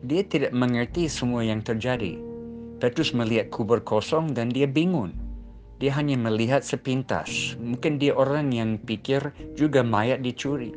dia 0.03 0.27
tidak 0.27 0.51
mengerti 0.51 1.07
semua 1.07 1.47
yang 1.47 1.63
terjadi 1.63 2.19
Petrus 2.77 3.17
melihat 3.17 3.49
kubur 3.49 3.81
kosong 3.81 4.37
dan 4.37 4.53
dia 4.53 4.69
bingung. 4.69 5.17
Dia 5.81 5.93
hanya 5.97 6.17
melihat 6.17 6.65
sepintas. 6.65 7.57
Mungkin 7.61 8.01
dia 8.01 8.13
orang 8.17 8.53
yang 8.53 8.81
pikir 8.81 9.33
juga 9.57 9.81
mayat 9.85 10.25
dicuri. 10.25 10.73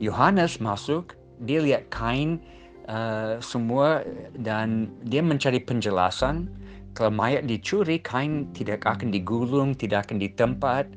Yohanes 0.00 0.60
masuk, 0.60 1.16
dia 1.44 1.60
lihat 1.64 1.88
kain 1.88 2.40
uh, 2.88 3.40
semua 3.40 4.04
dan 4.36 4.92
dia 5.08 5.24
mencari 5.24 5.60
penjelasan. 5.60 6.48
Kalau 6.96 7.12
mayat 7.12 7.48
dicuri, 7.48 8.00
kain 8.00 8.48
tidak 8.52 8.84
akan 8.84 9.12
digulung, 9.12 9.76
tidak 9.76 10.08
akan 10.08 10.20
ditempat. 10.20 10.88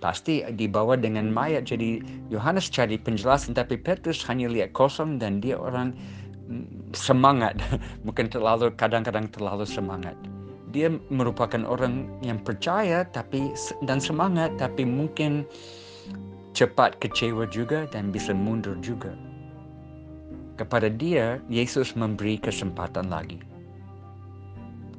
Pasti 0.00 0.40
dibawa 0.56 0.96
dengan 0.96 1.28
mayat. 1.28 1.68
Jadi 1.68 2.00
Yohanes 2.32 2.72
cari 2.72 2.96
penjelasan, 2.96 3.52
tapi 3.52 3.76
Petrus 3.76 4.24
hanya 4.26 4.48
lihat 4.48 4.72
kosong 4.72 5.20
dan 5.20 5.44
dia 5.44 5.60
orang 5.60 5.92
semangat, 6.92 7.58
mungkin 8.06 8.28
terlalu 8.28 8.74
kadang-kadang 8.74 9.30
terlalu 9.30 9.64
semangat. 9.66 10.14
Dia 10.70 10.86
merupakan 11.10 11.66
orang 11.66 12.06
yang 12.22 12.38
percaya 12.38 13.02
tapi 13.02 13.50
dan 13.90 13.98
semangat 13.98 14.54
tapi 14.54 14.86
mungkin 14.86 15.42
cepat 16.54 16.98
kecewa 17.02 17.46
juga 17.50 17.90
dan 17.90 18.14
bisa 18.14 18.30
mundur 18.30 18.78
juga. 18.78 19.10
Kepada 20.54 20.92
dia, 20.92 21.40
Yesus 21.48 21.96
memberi 21.96 22.36
kesempatan 22.36 23.08
lagi. 23.08 23.40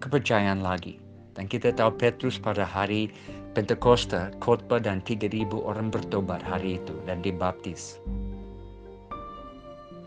Kepercayaan 0.01 0.65
lagi. 0.65 0.97
Dan 1.37 1.47
kita 1.47 1.71
tahu 1.71 1.95
Petrus 1.95 2.41
pada 2.41 2.65
hari 2.65 3.13
Pentakosta, 3.51 4.31
khotbah 4.39 4.79
dan 4.79 5.03
3000 5.03 5.51
orang 5.59 5.91
bertobat 5.91 6.39
hari 6.39 6.79
itu 6.79 6.95
dan 7.03 7.19
dibaptis. 7.19 7.99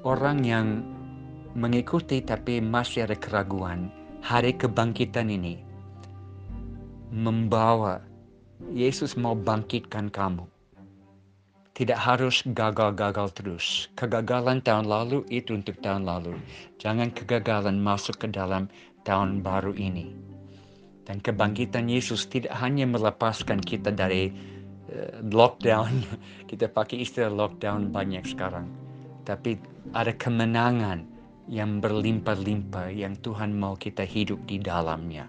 Orang 0.05 0.45
yang 0.45 0.81
mengikuti 1.55 2.19
tapi 2.19 2.59
masih 2.59 3.07
ada 3.07 3.15
keraguan, 3.15 3.89
hari 4.21 4.55
kebangkitan 4.55 5.31
ini 5.31 5.63
membawa 7.15 8.03
Yesus 8.75 9.15
mau 9.15 9.39
bangkitkan 9.39 10.11
kamu. 10.11 10.51
Tidak 11.75 11.99
harus 11.99 12.43
gagal-gagal 12.47 13.35
terus. 13.35 13.67
Kegagalan 13.99 14.63
tahun 14.63 14.87
lalu 14.87 15.27
itu 15.31 15.59
untuk 15.59 15.79
tahun 15.83 16.07
lalu. 16.07 16.39
Jangan 16.79 17.11
kegagalan 17.15 17.83
masuk 17.83 18.23
ke 18.23 18.31
dalam 18.31 18.71
tahun 19.03 19.43
baru 19.43 19.75
ini. 19.75 20.15
Dan 21.07 21.19
kebangkitan 21.19 21.91
Yesus 21.91 22.27
tidak 22.31 22.55
hanya 22.59 22.87
melepaskan 22.87 23.59
kita 23.59 23.91
dari 23.91 24.31
uh, 24.91 25.19
lockdown. 25.35 26.03
Kita 26.51 26.71
pakai 26.71 27.03
istilah 27.03 27.35
lockdown 27.35 27.91
banyak 27.91 28.23
sekarang. 28.25 28.71
Tapi 29.27 29.59
ada 29.93 30.15
kemenangan 30.15 31.14
yang 31.47 31.81
berlimpah-limpah 31.81 32.89
yang 32.93 33.15
Tuhan 33.21 33.53
mau 33.57 33.77
kita 33.77 34.03
hidup 34.03 34.41
di 34.49 34.57
dalamnya 34.61 35.29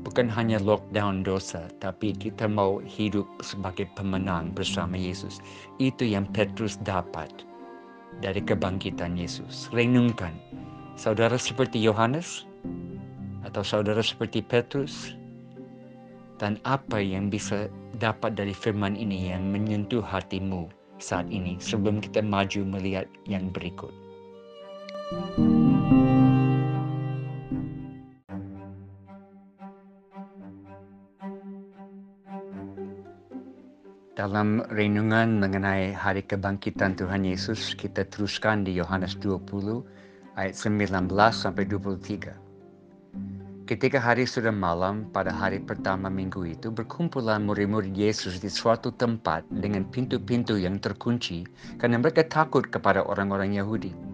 bukan 0.00 0.32
hanya 0.32 0.56
lockdown 0.56 1.20
dosa, 1.20 1.68
tapi 1.84 2.16
kita 2.16 2.48
mau 2.48 2.80
hidup 2.80 3.28
sebagai 3.44 3.84
pemenang 3.92 4.56
bersama 4.56 4.96
Yesus. 4.96 5.44
Itu 5.76 6.08
yang 6.08 6.24
Petrus 6.32 6.80
dapat 6.80 7.28
dari 8.24 8.40
kebangkitan 8.40 9.20
Yesus. 9.20 9.68
Renungkan, 9.70 10.32
saudara 10.96 11.36
seperti 11.36 11.76
Yohanes 11.76 12.48
atau 13.44 13.60
saudara 13.60 14.00
seperti 14.00 14.40
Petrus, 14.40 15.14
dan 16.40 16.56
apa 16.64 16.98
yang 16.98 17.28
bisa 17.28 17.68
dapat 18.00 18.34
dari 18.34 18.56
firman 18.56 18.96
ini 18.96 19.30
yang 19.30 19.52
menyentuh 19.52 20.02
hatimu 20.02 20.72
saat 21.02 21.26
ini 21.28 21.58
sebelum 21.58 21.98
kita 21.98 22.22
maju 22.22 22.62
melihat 22.66 23.06
yang 23.26 23.50
berikut. 23.50 24.01
Dalam 34.12 34.62
renungan 34.70 35.42
mengenai 35.42 35.96
hari 35.96 36.22
kebangkitan 36.22 36.94
Tuhan 36.94 37.26
Yesus, 37.26 37.74
kita 37.74 38.06
teruskan 38.06 38.62
di 38.62 38.76
Yohanes 38.76 39.18
20 39.18 39.82
ayat 40.38 40.54
19 40.54 41.10
sampai 41.34 41.64
23. 41.66 42.30
Ketika 43.66 43.98
hari 43.98 44.28
sudah 44.28 44.52
malam 44.52 45.10
pada 45.10 45.34
hari 45.34 45.58
pertama 45.64 46.06
minggu 46.12 46.44
itu, 46.44 46.70
berkumpulan 46.70 47.42
murid-murid 47.42 47.96
Yesus 47.96 48.36
di 48.36 48.46
suatu 48.46 48.94
tempat 48.94 49.48
dengan 49.48 49.88
pintu-pintu 49.88 50.60
yang 50.60 50.76
terkunci 50.76 51.48
karena 51.80 51.98
mereka 51.98 52.22
takut 52.22 52.68
kepada 52.68 53.02
orang-orang 53.02 53.56
Yahudi. 53.58 54.11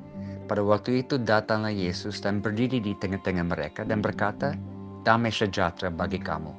Pada 0.49 0.65
waktu 0.65 1.05
itu 1.05 1.21
datanglah 1.21 1.71
Yesus 1.71 2.25
dan 2.25 2.41
berdiri 2.41 2.81
di 2.81 2.97
tengah-tengah 2.97 3.45
mereka 3.53 3.85
dan 3.85 4.01
berkata, 4.01 4.57
Damai 5.05 5.29
sejahtera 5.29 5.93
bagi 5.93 6.17
kamu. 6.17 6.51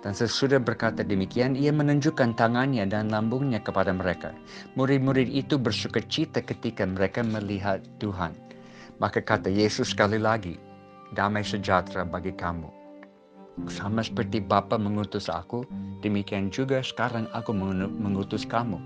Dan 0.00 0.16
sesudah 0.16 0.56
berkata 0.56 1.04
demikian, 1.04 1.52
ia 1.52 1.68
menunjukkan 1.68 2.32
tangannya 2.32 2.88
dan 2.88 3.12
lambungnya 3.12 3.60
kepada 3.60 3.92
mereka. 3.92 4.32
Murid-murid 4.72 5.28
itu 5.28 5.60
bersuka 5.60 6.00
cita 6.08 6.40
ketika 6.40 6.88
mereka 6.88 7.20
melihat 7.20 7.84
Tuhan. 8.00 8.32
Maka 8.96 9.20
kata 9.20 9.52
Yesus 9.52 9.92
sekali 9.92 10.16
lagi, 10.16 10.56
damai 11.12 11.44
sejahtera 11.44 12.08
bagi 12.08 12.32
kamu. 12.32 12.72
Sama 13.68 14.00
seperti 14.00 14.40
Bapa 14.40 14.80
mengutus 14.80 15.28
aku, 15.28 15.68
demikian 16.00 16.48
juga 16.48 16.80
sekarang 16.80 17.28
aku 17.36 17.52
mengutus 17.52 18.48
kamu. 18.48 18.80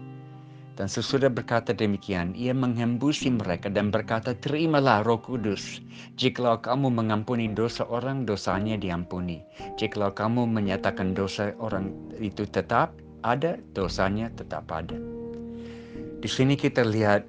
Dan 0.74 0.90
sesudah 0.90 1.30
berkata 1.30 1.70
demikian, 1.70 2.34
ia 2.34 2.50
menghembusi 2.50 3.30
mereka 3.30 3.70
dan 3.70 3.94
berkata, 3.94 4.34
Terimalah 4.34 5.06
roh 5.06 5.22
kudus. 5.22 5.78
Jikalau 6.18 6.58
kamu 6.58 6.90
mengampuni 6.90 7.46
dosa 7.46 7.86
orang, 7.86 8.26
dosanya 8.26 8.74
diampuni. 8.74 9.38
Jikalau 9.78 10.10
kamu 10.10 10.50
menyatakan 10.50 11.14
dosa 11.14 11.54
orang 11.62 11.94
itu 12.18 12.42
tetap 12.50 12.90
ada, 13.22 13.54
dosanya 13.78 14.34
tetap 14.34 14.66
ada. 14.74 14.98
Di 16.18 16.26
sini 16.26 16.58
kita 16.58 16.82
lihat 16.82 17.22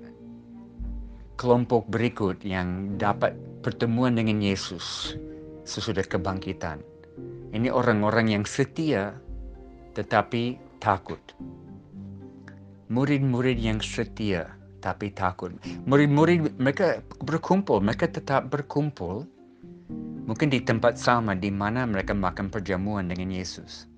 kelompok 1.37 1.85
berikut 1.93 2.41
yang 2.41 2.97
dapat 2.97 3.37
pertemuan 3.61 4.17
dengan 4.17 4.41
Yesus 4.41 5.13
sesudah 5.69 6.07
kebangkitan. 6.07 6.81
Ini 7.53 7.69
orang-orang 7.69 8.33
yang 8.33 8.43
setia 8.47 9.13
tetapi 9.95 10.59
takut 10.83 11.19
murid-murid 12.89 13.57
yang 13.57 13.81
setia 13.81 14.55
tapi 14.85 15.09
takut. 15.09 15.49
Murid-murid 15.89 16.61
mereka 16.61 17.01
berkumpul, 17.25 17.81
mereka 17.81 18.05
tetap 18.05 18.53
berkumpul. 18.53 19.25
Mungkin 20.29 20.53
di 20.53 20.61
tempat 20.61 20.97
sama 20.97 21.33
di 21.33 21.49
mana 21.49 21.89
mereka 21.89 22.13
makan 22.13 22.53
perjamuan 22.53 23.09
dengan 23.09 23.33
Yesus. 23.33 23.89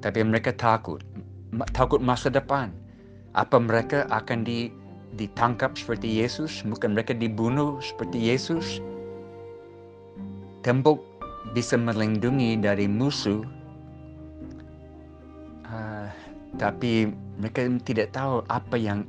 Tapi 0.00 0.24
mereka 0.24 0.52
takut, 0.56 1.04
takut 1.76 2.00
masa 2.00 2.32
depan. 2.32 2.72
Apa 3.36 3.60
mereka 3.60 4.08
akan 4.08 4.44
di, 4.44 4.72
ditangkap 5.16 5.76
seperti 5.76 6.20
Yesus? 6.20 6.64
Mungkin 6.64 6.96
mereka 6.96 7.16
dibunuh 7.16 7.80
seperti 7.80 8.16
Yesus? 8.20 8.80
Tembok 10.64 11.00
bisa 11.52 11.76
melindungi 11.76 12.56
dari 12.60 12.88
musuh, 12.88 13.44
uh, 15.68 16.08
tapi 16.56 17.12
mereka 17.38 17.66
tidak 17.82 18.14
tahu 18.14 18.42
apa 18.46 18.76
yang 18.78 19.02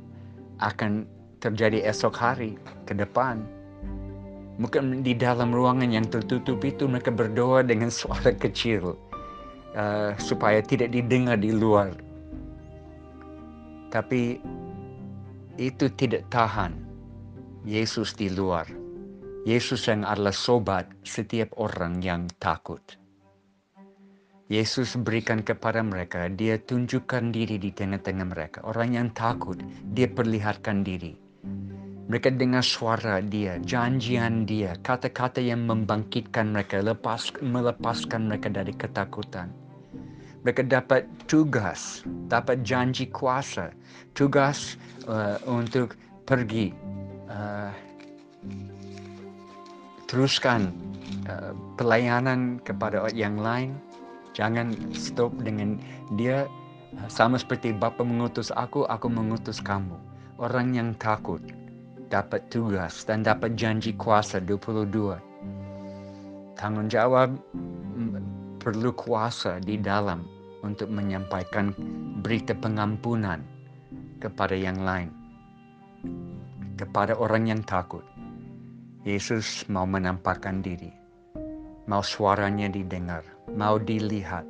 akan 0.58 1.06
terjadi 1.38 1.84
esok 1.86 2.14
hari 2.16 2.58
ke 2.88 2.96
depan. 2.96 3.44
Mungkin 4.56 5.04
di 5.04 5.12
dalam 5.12 5.52
ruangan 5.52 5.92
yang 5.92 6.08
tertutup 6.08 6.64
itu 6.64 6.88
mereka 6.88 7.12
berdoa 7.12 7.60
dengan 7.60 7.92
suara 7.92 8.32
kecil 8.32 8.96
uh, 9.76 10.16
supaya 10.16 10.64
tidak 10.64 10.96
didengar 10.96 11.36
di 11.36 11.52
luar. 11.52 11.92
Tapi 13.92 14.40
itu 15.60 15.86
tidak 15.94 16.26
tahan 16.32 16.72
Yesus 17.68 18.16
di 18.16 18.32
luar. 18.32 18.66
Yesus 19.46 19.86
yang 19.86 20.02
adalah 20.02 20.34
sobat 20.34 20.90
setiap 21.06 21.54
orang 21.54 22.02
yang 22.02 22.26
takut. 22.42 22.82
Yesus 24.46 24.94
berikan 24.94 25.42
kepada 25.42 25.82
mereka, 25.82 26.30
dia 26.30 26.54
tunjukkan 26.54 27.34
diri 27.34 27.58
di 27.58 27.74
tengah-tengah 27.74 28.26
mereka. 28.30 28.58
Orang 28.62 28.94
yang 28.94 29.10
takut, 29.10 29.58
dia 29.90 30.06
perlihatkan 30.06 30.86
diri. 30.86 31.18
Mereka 32.06 32.38
dengar 32.38 32.62
suara 32.62 33.18
dia, 33.18 33.58
janjian 33.66 34.46
dia, 34.46 34.78
kata-kata 34.86 35.42
yang 35.42 35.66
membangkitkan 35.66 36.54
mereka, 36.54 36.78
lepas, 36.78 37.34
melepaskan 37.42 38.30
mereka 38.30 38.46
dari 38.46 38.70
ketakutan. 38.70 39.50
Mereka 40.46 40.70
dapat 40.70 41.10
tugas, 41.26 42.06
dapat 42.30 42.62
janji 42.62 43.10
kuasa, 43.10 43.74
tugas 44.14 44.78
uh, 45.10 45.42
untuk 45.50 45.98
pergi, 46.22 46.70
uh, 47.26 47.74
teruskan 50.06 50.70
uh, 51.26 51.50
pelayanan 51.74 52.62
kepada 52.62 53.10
yang 53.10 53.34
lain, 53.42 53.74
Jangan 54.36 54.76
stop 54.92 55.32
dengan 55.40 55.80
dia 56.20 56.44
sama 57.08 57.40
seperti 57.40 57.72
Bapa 57.72 58.04
mengutus 58.04 58.52
aku, 58.52 58.84
aku 58.84 59.08
mengutus 59.08 59.64
kamu. 59.64 59.96
Orang 60.36 60.76
yang 60.76 60.92
takut 61.00 61.40
dapat 62.12 62.44
tugas 62.52 63.08
dan 63.08 63.24
dapat 63.24 63.56
janji 63.56 63.96
kuasa 63.96 64.36
22. 64.44 65.16
Tanggung 66.52 66.92
jawab 66.92 67.32
perlu 68.60 68.92
kuasa 68.92 69.56
di 69.56 69.80
dalam 69.80 70.28
untuk 70.60 70.92
menyampaikan 70.92 71.72
berita 72.20 72.52
pengampunan 72.52 73.40
kepada 74.20 74.52
yang 74.52 74.84
lain. 74.84 75.08
Kepada 76.76 77.16
orang 77.16 77.48
yang 77.48 77.64
takut. 77.64 78.04
Yesus 79.06 79.64
mau 79.72 79.88
menampakkan 79.88 80.60
diri. 80.60 81.05
Mau 81.86 82.02
suaranya 82.02 82.66
didengar 82.66 83.36
mau 83.54 83.78
dilihat, 83.78 84.44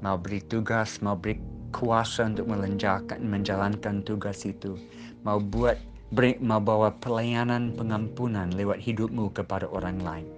mau 0.00 0.16
beri 0.16 0.40
tugas, 0.48 1.04
mau 1.04 1.14
beri 1.14 1.36
kuasa 1.76 2.24
untuk 2.32 2.48
menjalankan, 2.48 3.20
menjalankan 3.20 4.00
tugas 4.00 4.48
itu, 4.48 4.80
mau 5.22 5.36
buat 5.36 5.76
beri, 6.16 6.40
mau 6.40 6.62
bawa 6.62 6.96
pelayanan 6.96 7.76
pengampunan 7.76 8.48
lewat 8.56 8.80
hidupmu 8.80 9.28
kepada 9.36 9.68
orang 9.68 10.00
lain. 10.00 10.28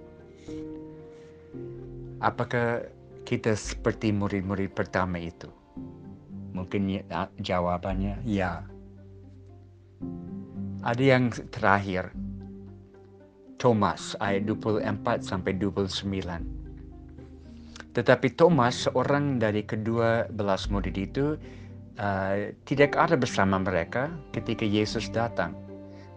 Apakah 2.19 2.85
kita 3.23 3.55
seperti 3.55 4.11
murid-murid 4.11 4.75
pertama 4.75 5.17
itu? 5.17 5.47
Mungkin 6.51 7.01
ya, 7.01 7.31
jawabannya 7.39 8.21
ya. 8.27 8.67
Ada 10.85 11.01
yang 11.01 11.33
terakhir, 11.49 12.11
Thomas 13.61 14.17
ayat 14.17 14.49
24 14.49 15.21
sampai 15.21 15.53
29. 15.53 16.09
Tetapi 17.93 18.27
Thomas, 18.33 18.89
seorang 18.89 19.37
dari 19.37 19.61
kedua 19.61 20.25
belas 20.33 20.65
murid 20.73 20.97
itu, 20.97 21.37
uh, 22.01 22.49
tidak 22.65 22.97
ada 22.97 23.13
bersama 23.13 23.61
mereka 23.61 24.09
ketika 24.33 24.65
Yesus 24.65 25.13
datang. 25.13 25.53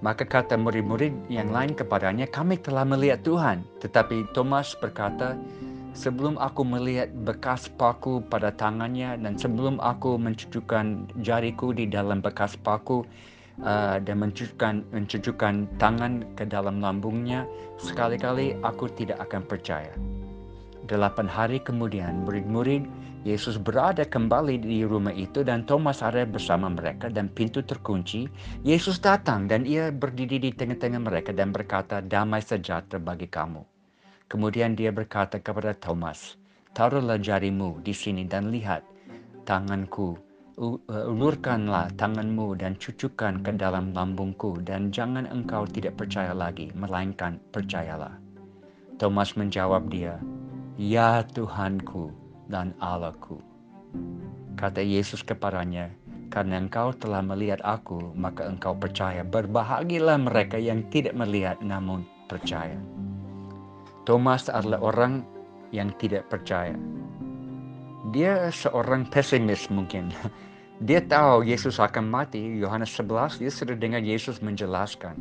Maka 0.01 0.25
kata 0.25 0.57
murid-murid 0.57 1.13
yang 1.29 1.53
lain 1.53 1.77
kepadanya, 1.77 2.25
kami 2.33 2.57
telah 2.57 2.89
melihat 2.89 3.21
Tuhan. 3.29 3.61
Tetapi 3.85 4.33
Thomas 4.33 4.73
berkata, 4.81 5.37
sebelum 5.93 6.41
aku 6.41 6.65
melihat 6.65 7.13
bekas 7.29 7.69
paku 7.77 8.25
pada 8.27 8.51
tangannya 8.51 9.21
dan 9.21 9.37
sebelum 9.37 9.79
aku 9.85 10.17
mencucukkan 10.17 11.13
jariku 11.21 11.71
di 11.77 11.87
dalam 11.87 12.25
bekas 12.25 12.57
paku 12.61 13.05
uh, 13.63 14.03
dan 14.03 14.17
mencucukkan, 14.19 14.83
mencucukkan 14.91 15.69
tangan 15.79 16.27
ke 16.35 16.49
dalam 16.49 16.83
lambungnya, 16.83 17.47
sekali-kali 17.79 18.59
aku 18.67 18.91
tidak 18.91 19.23
akan 19.23 19.43
percaya. 19.47 19.95
Delapan 20.85 21.31
hari 21.31 21.63
kemudian, 21.63 22.27
murid-murid 22.27 22.85
Yesus 23.25 23.57
berada 23.57 24.05
kembali 24.05 24.61
di 24.61 24.85
rumah 24.85 25.17
itu 25.17 25.41
dan 25.41 25.65
Thomas 25.65 26.05
ada 26.05 26.29
bersama 26.29 26.69
mereka 26.69 27.09
dan 27.09 27.33
pintu 27.33 27.65
terkunci. 27.65 28.29
Yesus 28.61 29.01
datang 29.01 29.49
dan 29.49 29.65
ia 29.65 29.89
berdiri 29.89 30.37
di 30.37 30.53
tengah-tengah 30.53 31.01
mereka 31.01 31.33
dan 31.33 31.49
berkata, 31.49 32.05
damai 32.05 32.45
sejahtera 32.45 33.01
bagi 33.01 33.25
kamu. 33.25 33.65
Kemudian 34.29 34.77
dia 34.77 34.93
berkata 34.93 35.41
kepada 35.41 35.73
Thomas, 35.73 36.37
taruhlah 36.77 37.17
jarimu 37.17 37.81
di 37.81 37.97
sini 37.97 38.29
dan 38.29 38.53
lihat 38.53 38.85
tanganku. 39.49 40.21
Ulurkanlah 40.55 41.91
tanganmu 41.99 42.55
dan 42.55 42.79
cucukkan 42.79 43.43
ke 43.43 43.51
dalam 43.59 43.91
lambungku 43.91 44.63
dan 44.63 44.95
jangan 44.95 45.27
engkau 45.27 45.67
tidak 45.67 45.99
percaya 45.99 46.31
lagi, 46.31 46.71
melainkan 46.79 47.43
percayalah. 47.51 48.15
Thomas 48.95 49.35
menjawab 49.35 49.91
dia, 49.91 50.23
Ya 50.79 51.27
Tuhanku 51.27 52.15
dan 52.47 52.71
Allahku. 52.79 53.43
Kata 54.55 54.79
Yesus 54.79 55.27
kepadanya, 55.27 55.91
karena 56.31 56.63
engkau 56.63 56.95
telah 56.95 57.19
melihat 57.19 57.59
aku, 57.67 58.15
maka 58.15 58.47
engkau 58.47 58.79
percaya. 58.79 59.27
Berbahagilah 59.27 60.23
mereka 60.23 60.55
yang 60.55 60.87
tidak 60.95 61.19
melihat 61.19 61.59
namun 61.67 62.07
percaya. 62.31 62.79
Thomas 64.07 64.47
adalah 64.47 64.79
orang 64.79 65.27
yang 65.75 65.91
tidak 65.99 66.31
percaya. 66.31 66.79
Dia 68.13 68.53
seorang 68.53 69.09
pesimis 69.09 69.71
mungkin. 69.73 70.13
Dia 70.89 71.01
tahu 71.01 71.47
Yesus 71.47 71.79
akan 71.79 72.11
mati. 72.11 72.43
Yohanes 72.59 72.91
11 72.99 73.39
dia 73.39 73.49
sudah 73.49 73.79
dengar 73.79 74.03
Yesus 74.03 74.43
menjelaskan. 74.43 75.15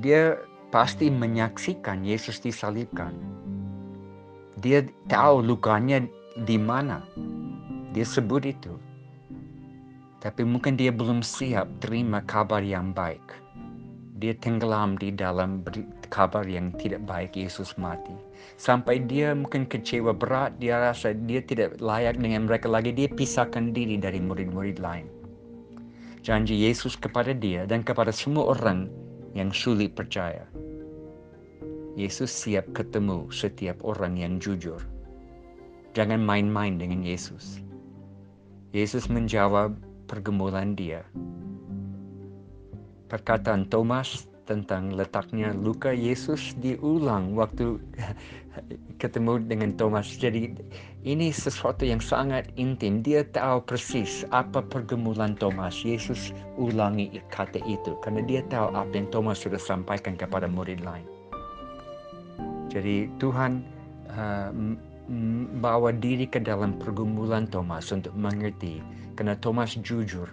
Dia 0.00 0.40
pasti 0.72 1.12
menyaksikan 1.12 2.02
Yesus 2.02 2.40
disalibkan 2.40 3.12
dia 4.64 4.80
tahu 5.12 5.44
lukanya 5.44 6.00
di 6.48 6.56
mana. 6.56 7.04
Dia 7.92 8.06
sebut 8.08 8.48
itu. 8.48 8.80
Tapi 10.24 10.40
mungkin 10.40 10.80
dia 10.80 10.88
belum 10.88 11.20
siap 11.20 11.68
terima 11.84 12.24
kabar 12.24 12.64
yang 12.64 12.96
baik. 12.96 13.20
Dia 14.14 14.30
tenggelam 14.38 14.94
di 14.94 15.10
dalam 15.10 15.66
kabar 16.06 16.46
yang 16.46 16.70
tidak 16.78 17.02
baik 17.02 17.34
Yesus 17.34 17.74
mati. 17.74 18.14
Sampai 18.62 19.02
dia 19.02 19.34
mungkin 19.34 19.66
kecewa 19.66 20.14
berat, 20.14 20.54
dia 20.62 20.78
rasa 20.78 21.18
dia 21.26 21.42
tidak 21.42 21.82
layak 21.82 22.22
dengan 22.22 22.46
mereka 22.46 22.70
lagi. 22.70 22.94
Dia 22.94 23.10
pisahkan 23.10 23.74
diri 23.74 23.98
dari 23.98 24.22
murid-murid 24.22 24.78
lain. 24.78 25.10
Janji 26.22 26.54
Yesus 26.54 26.94
kepada 26.94 27.34
dia 27.34 27.66
dan 27.66 27.82
kepada 27.82 28.14
semua 28.14 28.54
orang 28.54 28.86
yang 29.34 29.50
sulit 29.50 29.98
percaya. 29.98 30.46
Yesus 31.98 32.30
siap 32.30 32.70
ketemu 32.70 33.26
setiap 33.34 33.82
orang 33.82 34.14
yang 34.14 34.38
jujur. 34.38 34.78
Jangan 35.94 36.22
main-main 36.22 36.78
dengan 36.78 37.02
Yesus. 37.02 37.62
Yesus 38.74 39.10
menjawab 39.10 39.74
pergumulan 40.06 40.74
dia. 40.74 41.02
Perkataan 43.14 43.70
Thomas 43.70 44.26
tentang 44.42 44.90
letaknya 44.90 45.54
luka 45.54 45.94
Yesus 45.94 46.50
diulang 46.58 47.38
waktu 47.38 47.78
ketemu 49.02 49.38
dengan 49.46 49.70
Thomas. 49.78 50.18
Jadi 50.18 50.50
ini 51.06 51.30
sesuatu 51.30 51.86
yang 51.86 52.02
sangat 52.02 52.50
intim. 52.58 53.06
Dia 53.06 53.22
tahu 53.22 53.62
persis 53.62 54.26
apa 54.34 54.66
pergumulan 54.66 55.38
Thomas. 55.38 55.86
Yesus 55.86 56.34
ulangi 56.58 57.22
kata 57.30 57.62
itu 57.62 57.94
karena 58.02 58.26
dia 58.26 58.42
tahu 58.50 58.74
apa 58.74 58.90
yang 58.98 59.06
Thomas 59.14 59.46
sudah 59.46 59.62
sampaikan 59.62 60.18
kepada 60.18 60.50
murid 60.50 60.82
lain. 60.82 61.06
Jadi 62.74 63.06
Tuhan 63.22 63.62
uh, 64.10 64.50
bawa 65.62 65.94
diri 65.94 66.26
ke 66.26 66.42
dalam 66.42 66.74
pergumulan 66.82 67.46
Thomas 67.46 67.94
untuk 67.94 68.10
mengerti 68.18 68.82
karena 69.14 69.38
Thomas 69.38 69.78
jujur. 69.78 70.26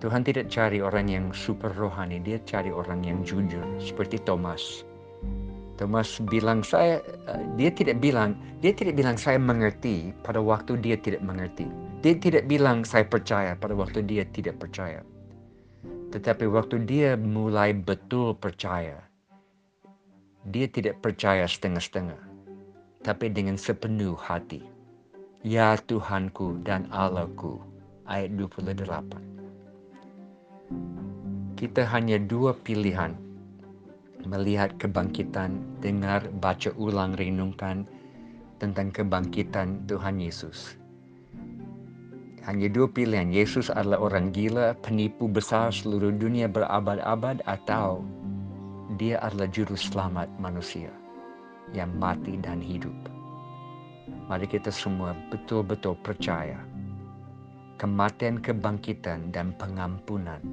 Tuhan 0.00 0.24
tidak 0.24 0.48
cari 0.48 0.80
orang 0.80 1.12
yang 1.12 1.26
super 1.36 1.68
rohani, 1.76 2.24
dia 2.24 2.40
cari 2.48 2.72
orang 2.72 3.04
yang 3.04 3.20
jujur 3.20 3.60
seperti 3.76 4.16
Thomas. 4.24 4.80
Thomas 5.76 6.20
bilang 6.28 6.64
saya 6.64 7.04
uh, 7.28 7.40
dia 7.56 7.72
tidak 7.72 8.00
bilang 8.04 8.36
dia 8.60 8.72
tidak 8.72 8.96
bilang 9.00 9.16
saya 9.16 9.40
mengerti 9.40 10.12
pada 10.24 10.40
waktu 10.40 10.80
dia 10.80 10.96
tidak 10.96 11.20
mengerti. 11.20 11.68
Dia 12.00 12.16
tidak 12.16 12.48
bilang 12.48 12.84
saya 12.84 13.04
percaya 13.04 13.52
pada 13.56 13.76
waktu 13.76 14.00
dia 14.04 14.24
tidak 14.28 14.56
percaya. 14.60 15.04
Tetapi 16.12 16.48
waktu 16.48 16.84
dia 16.84 17.16
mulai 17.16 17.76
betul 17.76 18.36
percaya, 18.36 19.04
dia 20.48 20.66
tidak 20.68 21.00
percaya 21.04 21.44
setengah-setengah, 21.44 22.20
tapi 23.04 23.28
dengan 23.28 23.60
sepenuh 23.60 24.16
hati. 24.16 24.64
Ya 25.44 25.76
Tuhanku 25.76 26.60
dan 26.64 26.88
Allahku. 26.92 27.60
Ayat 28.04 28.36
28. 28.36 29.39
Kita 31.58 31.84
hanya 31.90 32.16
dua 32.16 32.56
pilihan. 32.56 33.12
Melihat 34.24 34.76
kebangkitan, 34.80 35.60
dengar, 35.84 36.24
baca 36.40 36.72
ulang, 36.76 37.16
renungkan 37.16 37.84
tentang 38.60 38.92
kebangkitan 38.92 39.84
Tuhan 39.88 40.20
Yesus. 40.20 40.76
Hanya 42.44 42.72
dua 42.72 42.88
pilihan. 42.88 43.28
Yesus 43.32 43.68
adalah 43.68 44.00
orang 44.00 44.32
gila, 44.32 44.76
penipu 44.80 45.28
besar 45.28 45.72
seluruh 45.72 46.12
dunia 46.16 46.48
berabad-abad 46.48 47.44
atau 47.44 48.04
dia 48.96 49.20
adalah 49.20 49.48
juru 49.48 49.76
selamat 49.76 50.28
manusia 50.40 50.92
yang 51.76 51.92
mati 51.96 52.40
dan 52.40 52.58
hidup. 52.64 52.94
Mari 54.26 54.46
kita 54.46 54.70
semua 54.70 55.14
betul-betul 55.30 55.98
percaya 56.02 56.58
kematian, 57.80 58.36
kebangkitan, 58.44 59.32
dan 59.32 59.56
pengampunan 59.56 60.44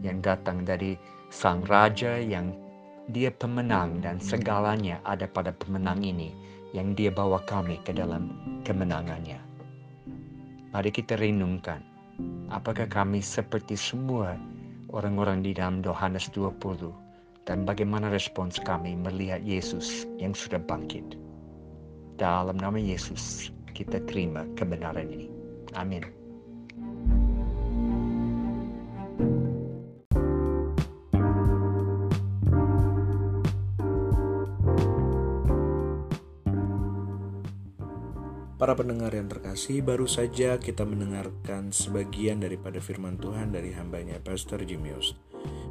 yang 0.00 0.24
datang 0.24 0.64
dari 0.64 0.96
Sang 1.28 1.60
Raja 1.68 2.16
yang 2.16 2.56
dia 3.12 3.28
pemenang 3.28 4.00
dan 4.00 4.16
segalanya 4.16 4.96
ada 5.04 5.28
pada 5.28 5.52
pemenang 5.52 6.00
ini 6.00 6.32
yang 6.72 6.96
dia 6.96 7.12
bawa 7.12 7.44
kami 7.44 7.76
ke 7.84 7.92
dalam 7.92 8.32
kemenangannya. 8.64 9.36
Mari 10.72 10.90
kita 10.94 11.20
renungkan, 11.20 11.84
apakah 12.48 12.88
kami 12.88 13.20
seperti 13.20 13.76
semua 13.76 14.40
orang-orang 14.88 15.44
di 15.44 15.52
dalam 15.52 15.84
Yohanes 15.84 16.32
20 16.32 16.56
dan 17.44 17.68
bagaimana 17.68 18.08
respons 18.08 18.56
kami 18.62 18.96
melihat 18.96 19.42
Yesus 19.44 20.08
yang 20.16 20.32
sudah 20.32 20.62
bangkit. 20.62 21.18
Dalam 22.16 22.56
nama 22.56 22.78
Yesus, 22.78 23.50
kita 23.74 23.98
terima 24.06 24.46
kebenaran 24.54 25.10
ini. 25.10 25.28
Amin. 25.74 26.19
Para 38.60 38.76
pendengar 38.76 39.08
yang 39.16 39.24
terkasih, 39.24 39.80
baru 39.80 40.04
saja 40.04 40.60
kita 40.60 40.84
mendengarkan 40.84 41.72
sebagian 41.72 42.44
daripada 42.44 42.76
firman 42.76 43.16
Tuhan 43.16 43.56
dari 43.56 43.72
hambanya 43.72 44.20
Pastor 44.20 44.60
Jimius. 44.68 45.16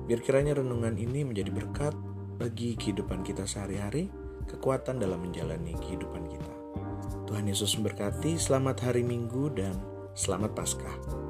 Biar 0.10 0.26
kiranya 0.26 0.58
renungan 0.58 0.98
ini 0.98 1.22
menjadi 1.22 1.54
berkat 1.54 1.94
bagi 2.42 2.74
kehidupan 2.74 3.22
kita 3.22 3.46
sehari-hari, 3.46 4.10
kekuatan 4.50 4.98
dalam 4.98 5.22
menjalani 5.22 5.78
kehidupan 5.78 6.34
kita. 6.34 6.54
Tuhan 7.30 7.46
Yesus 7.46 7.78
memberkati, 7.78 8.42
selamat 8.42 8.82
hari 8.82 9.06
Minggu 9.06 9.54
dan 9.54 9.78
selamat 10.18 10.58
Paskah. 10.58 11.29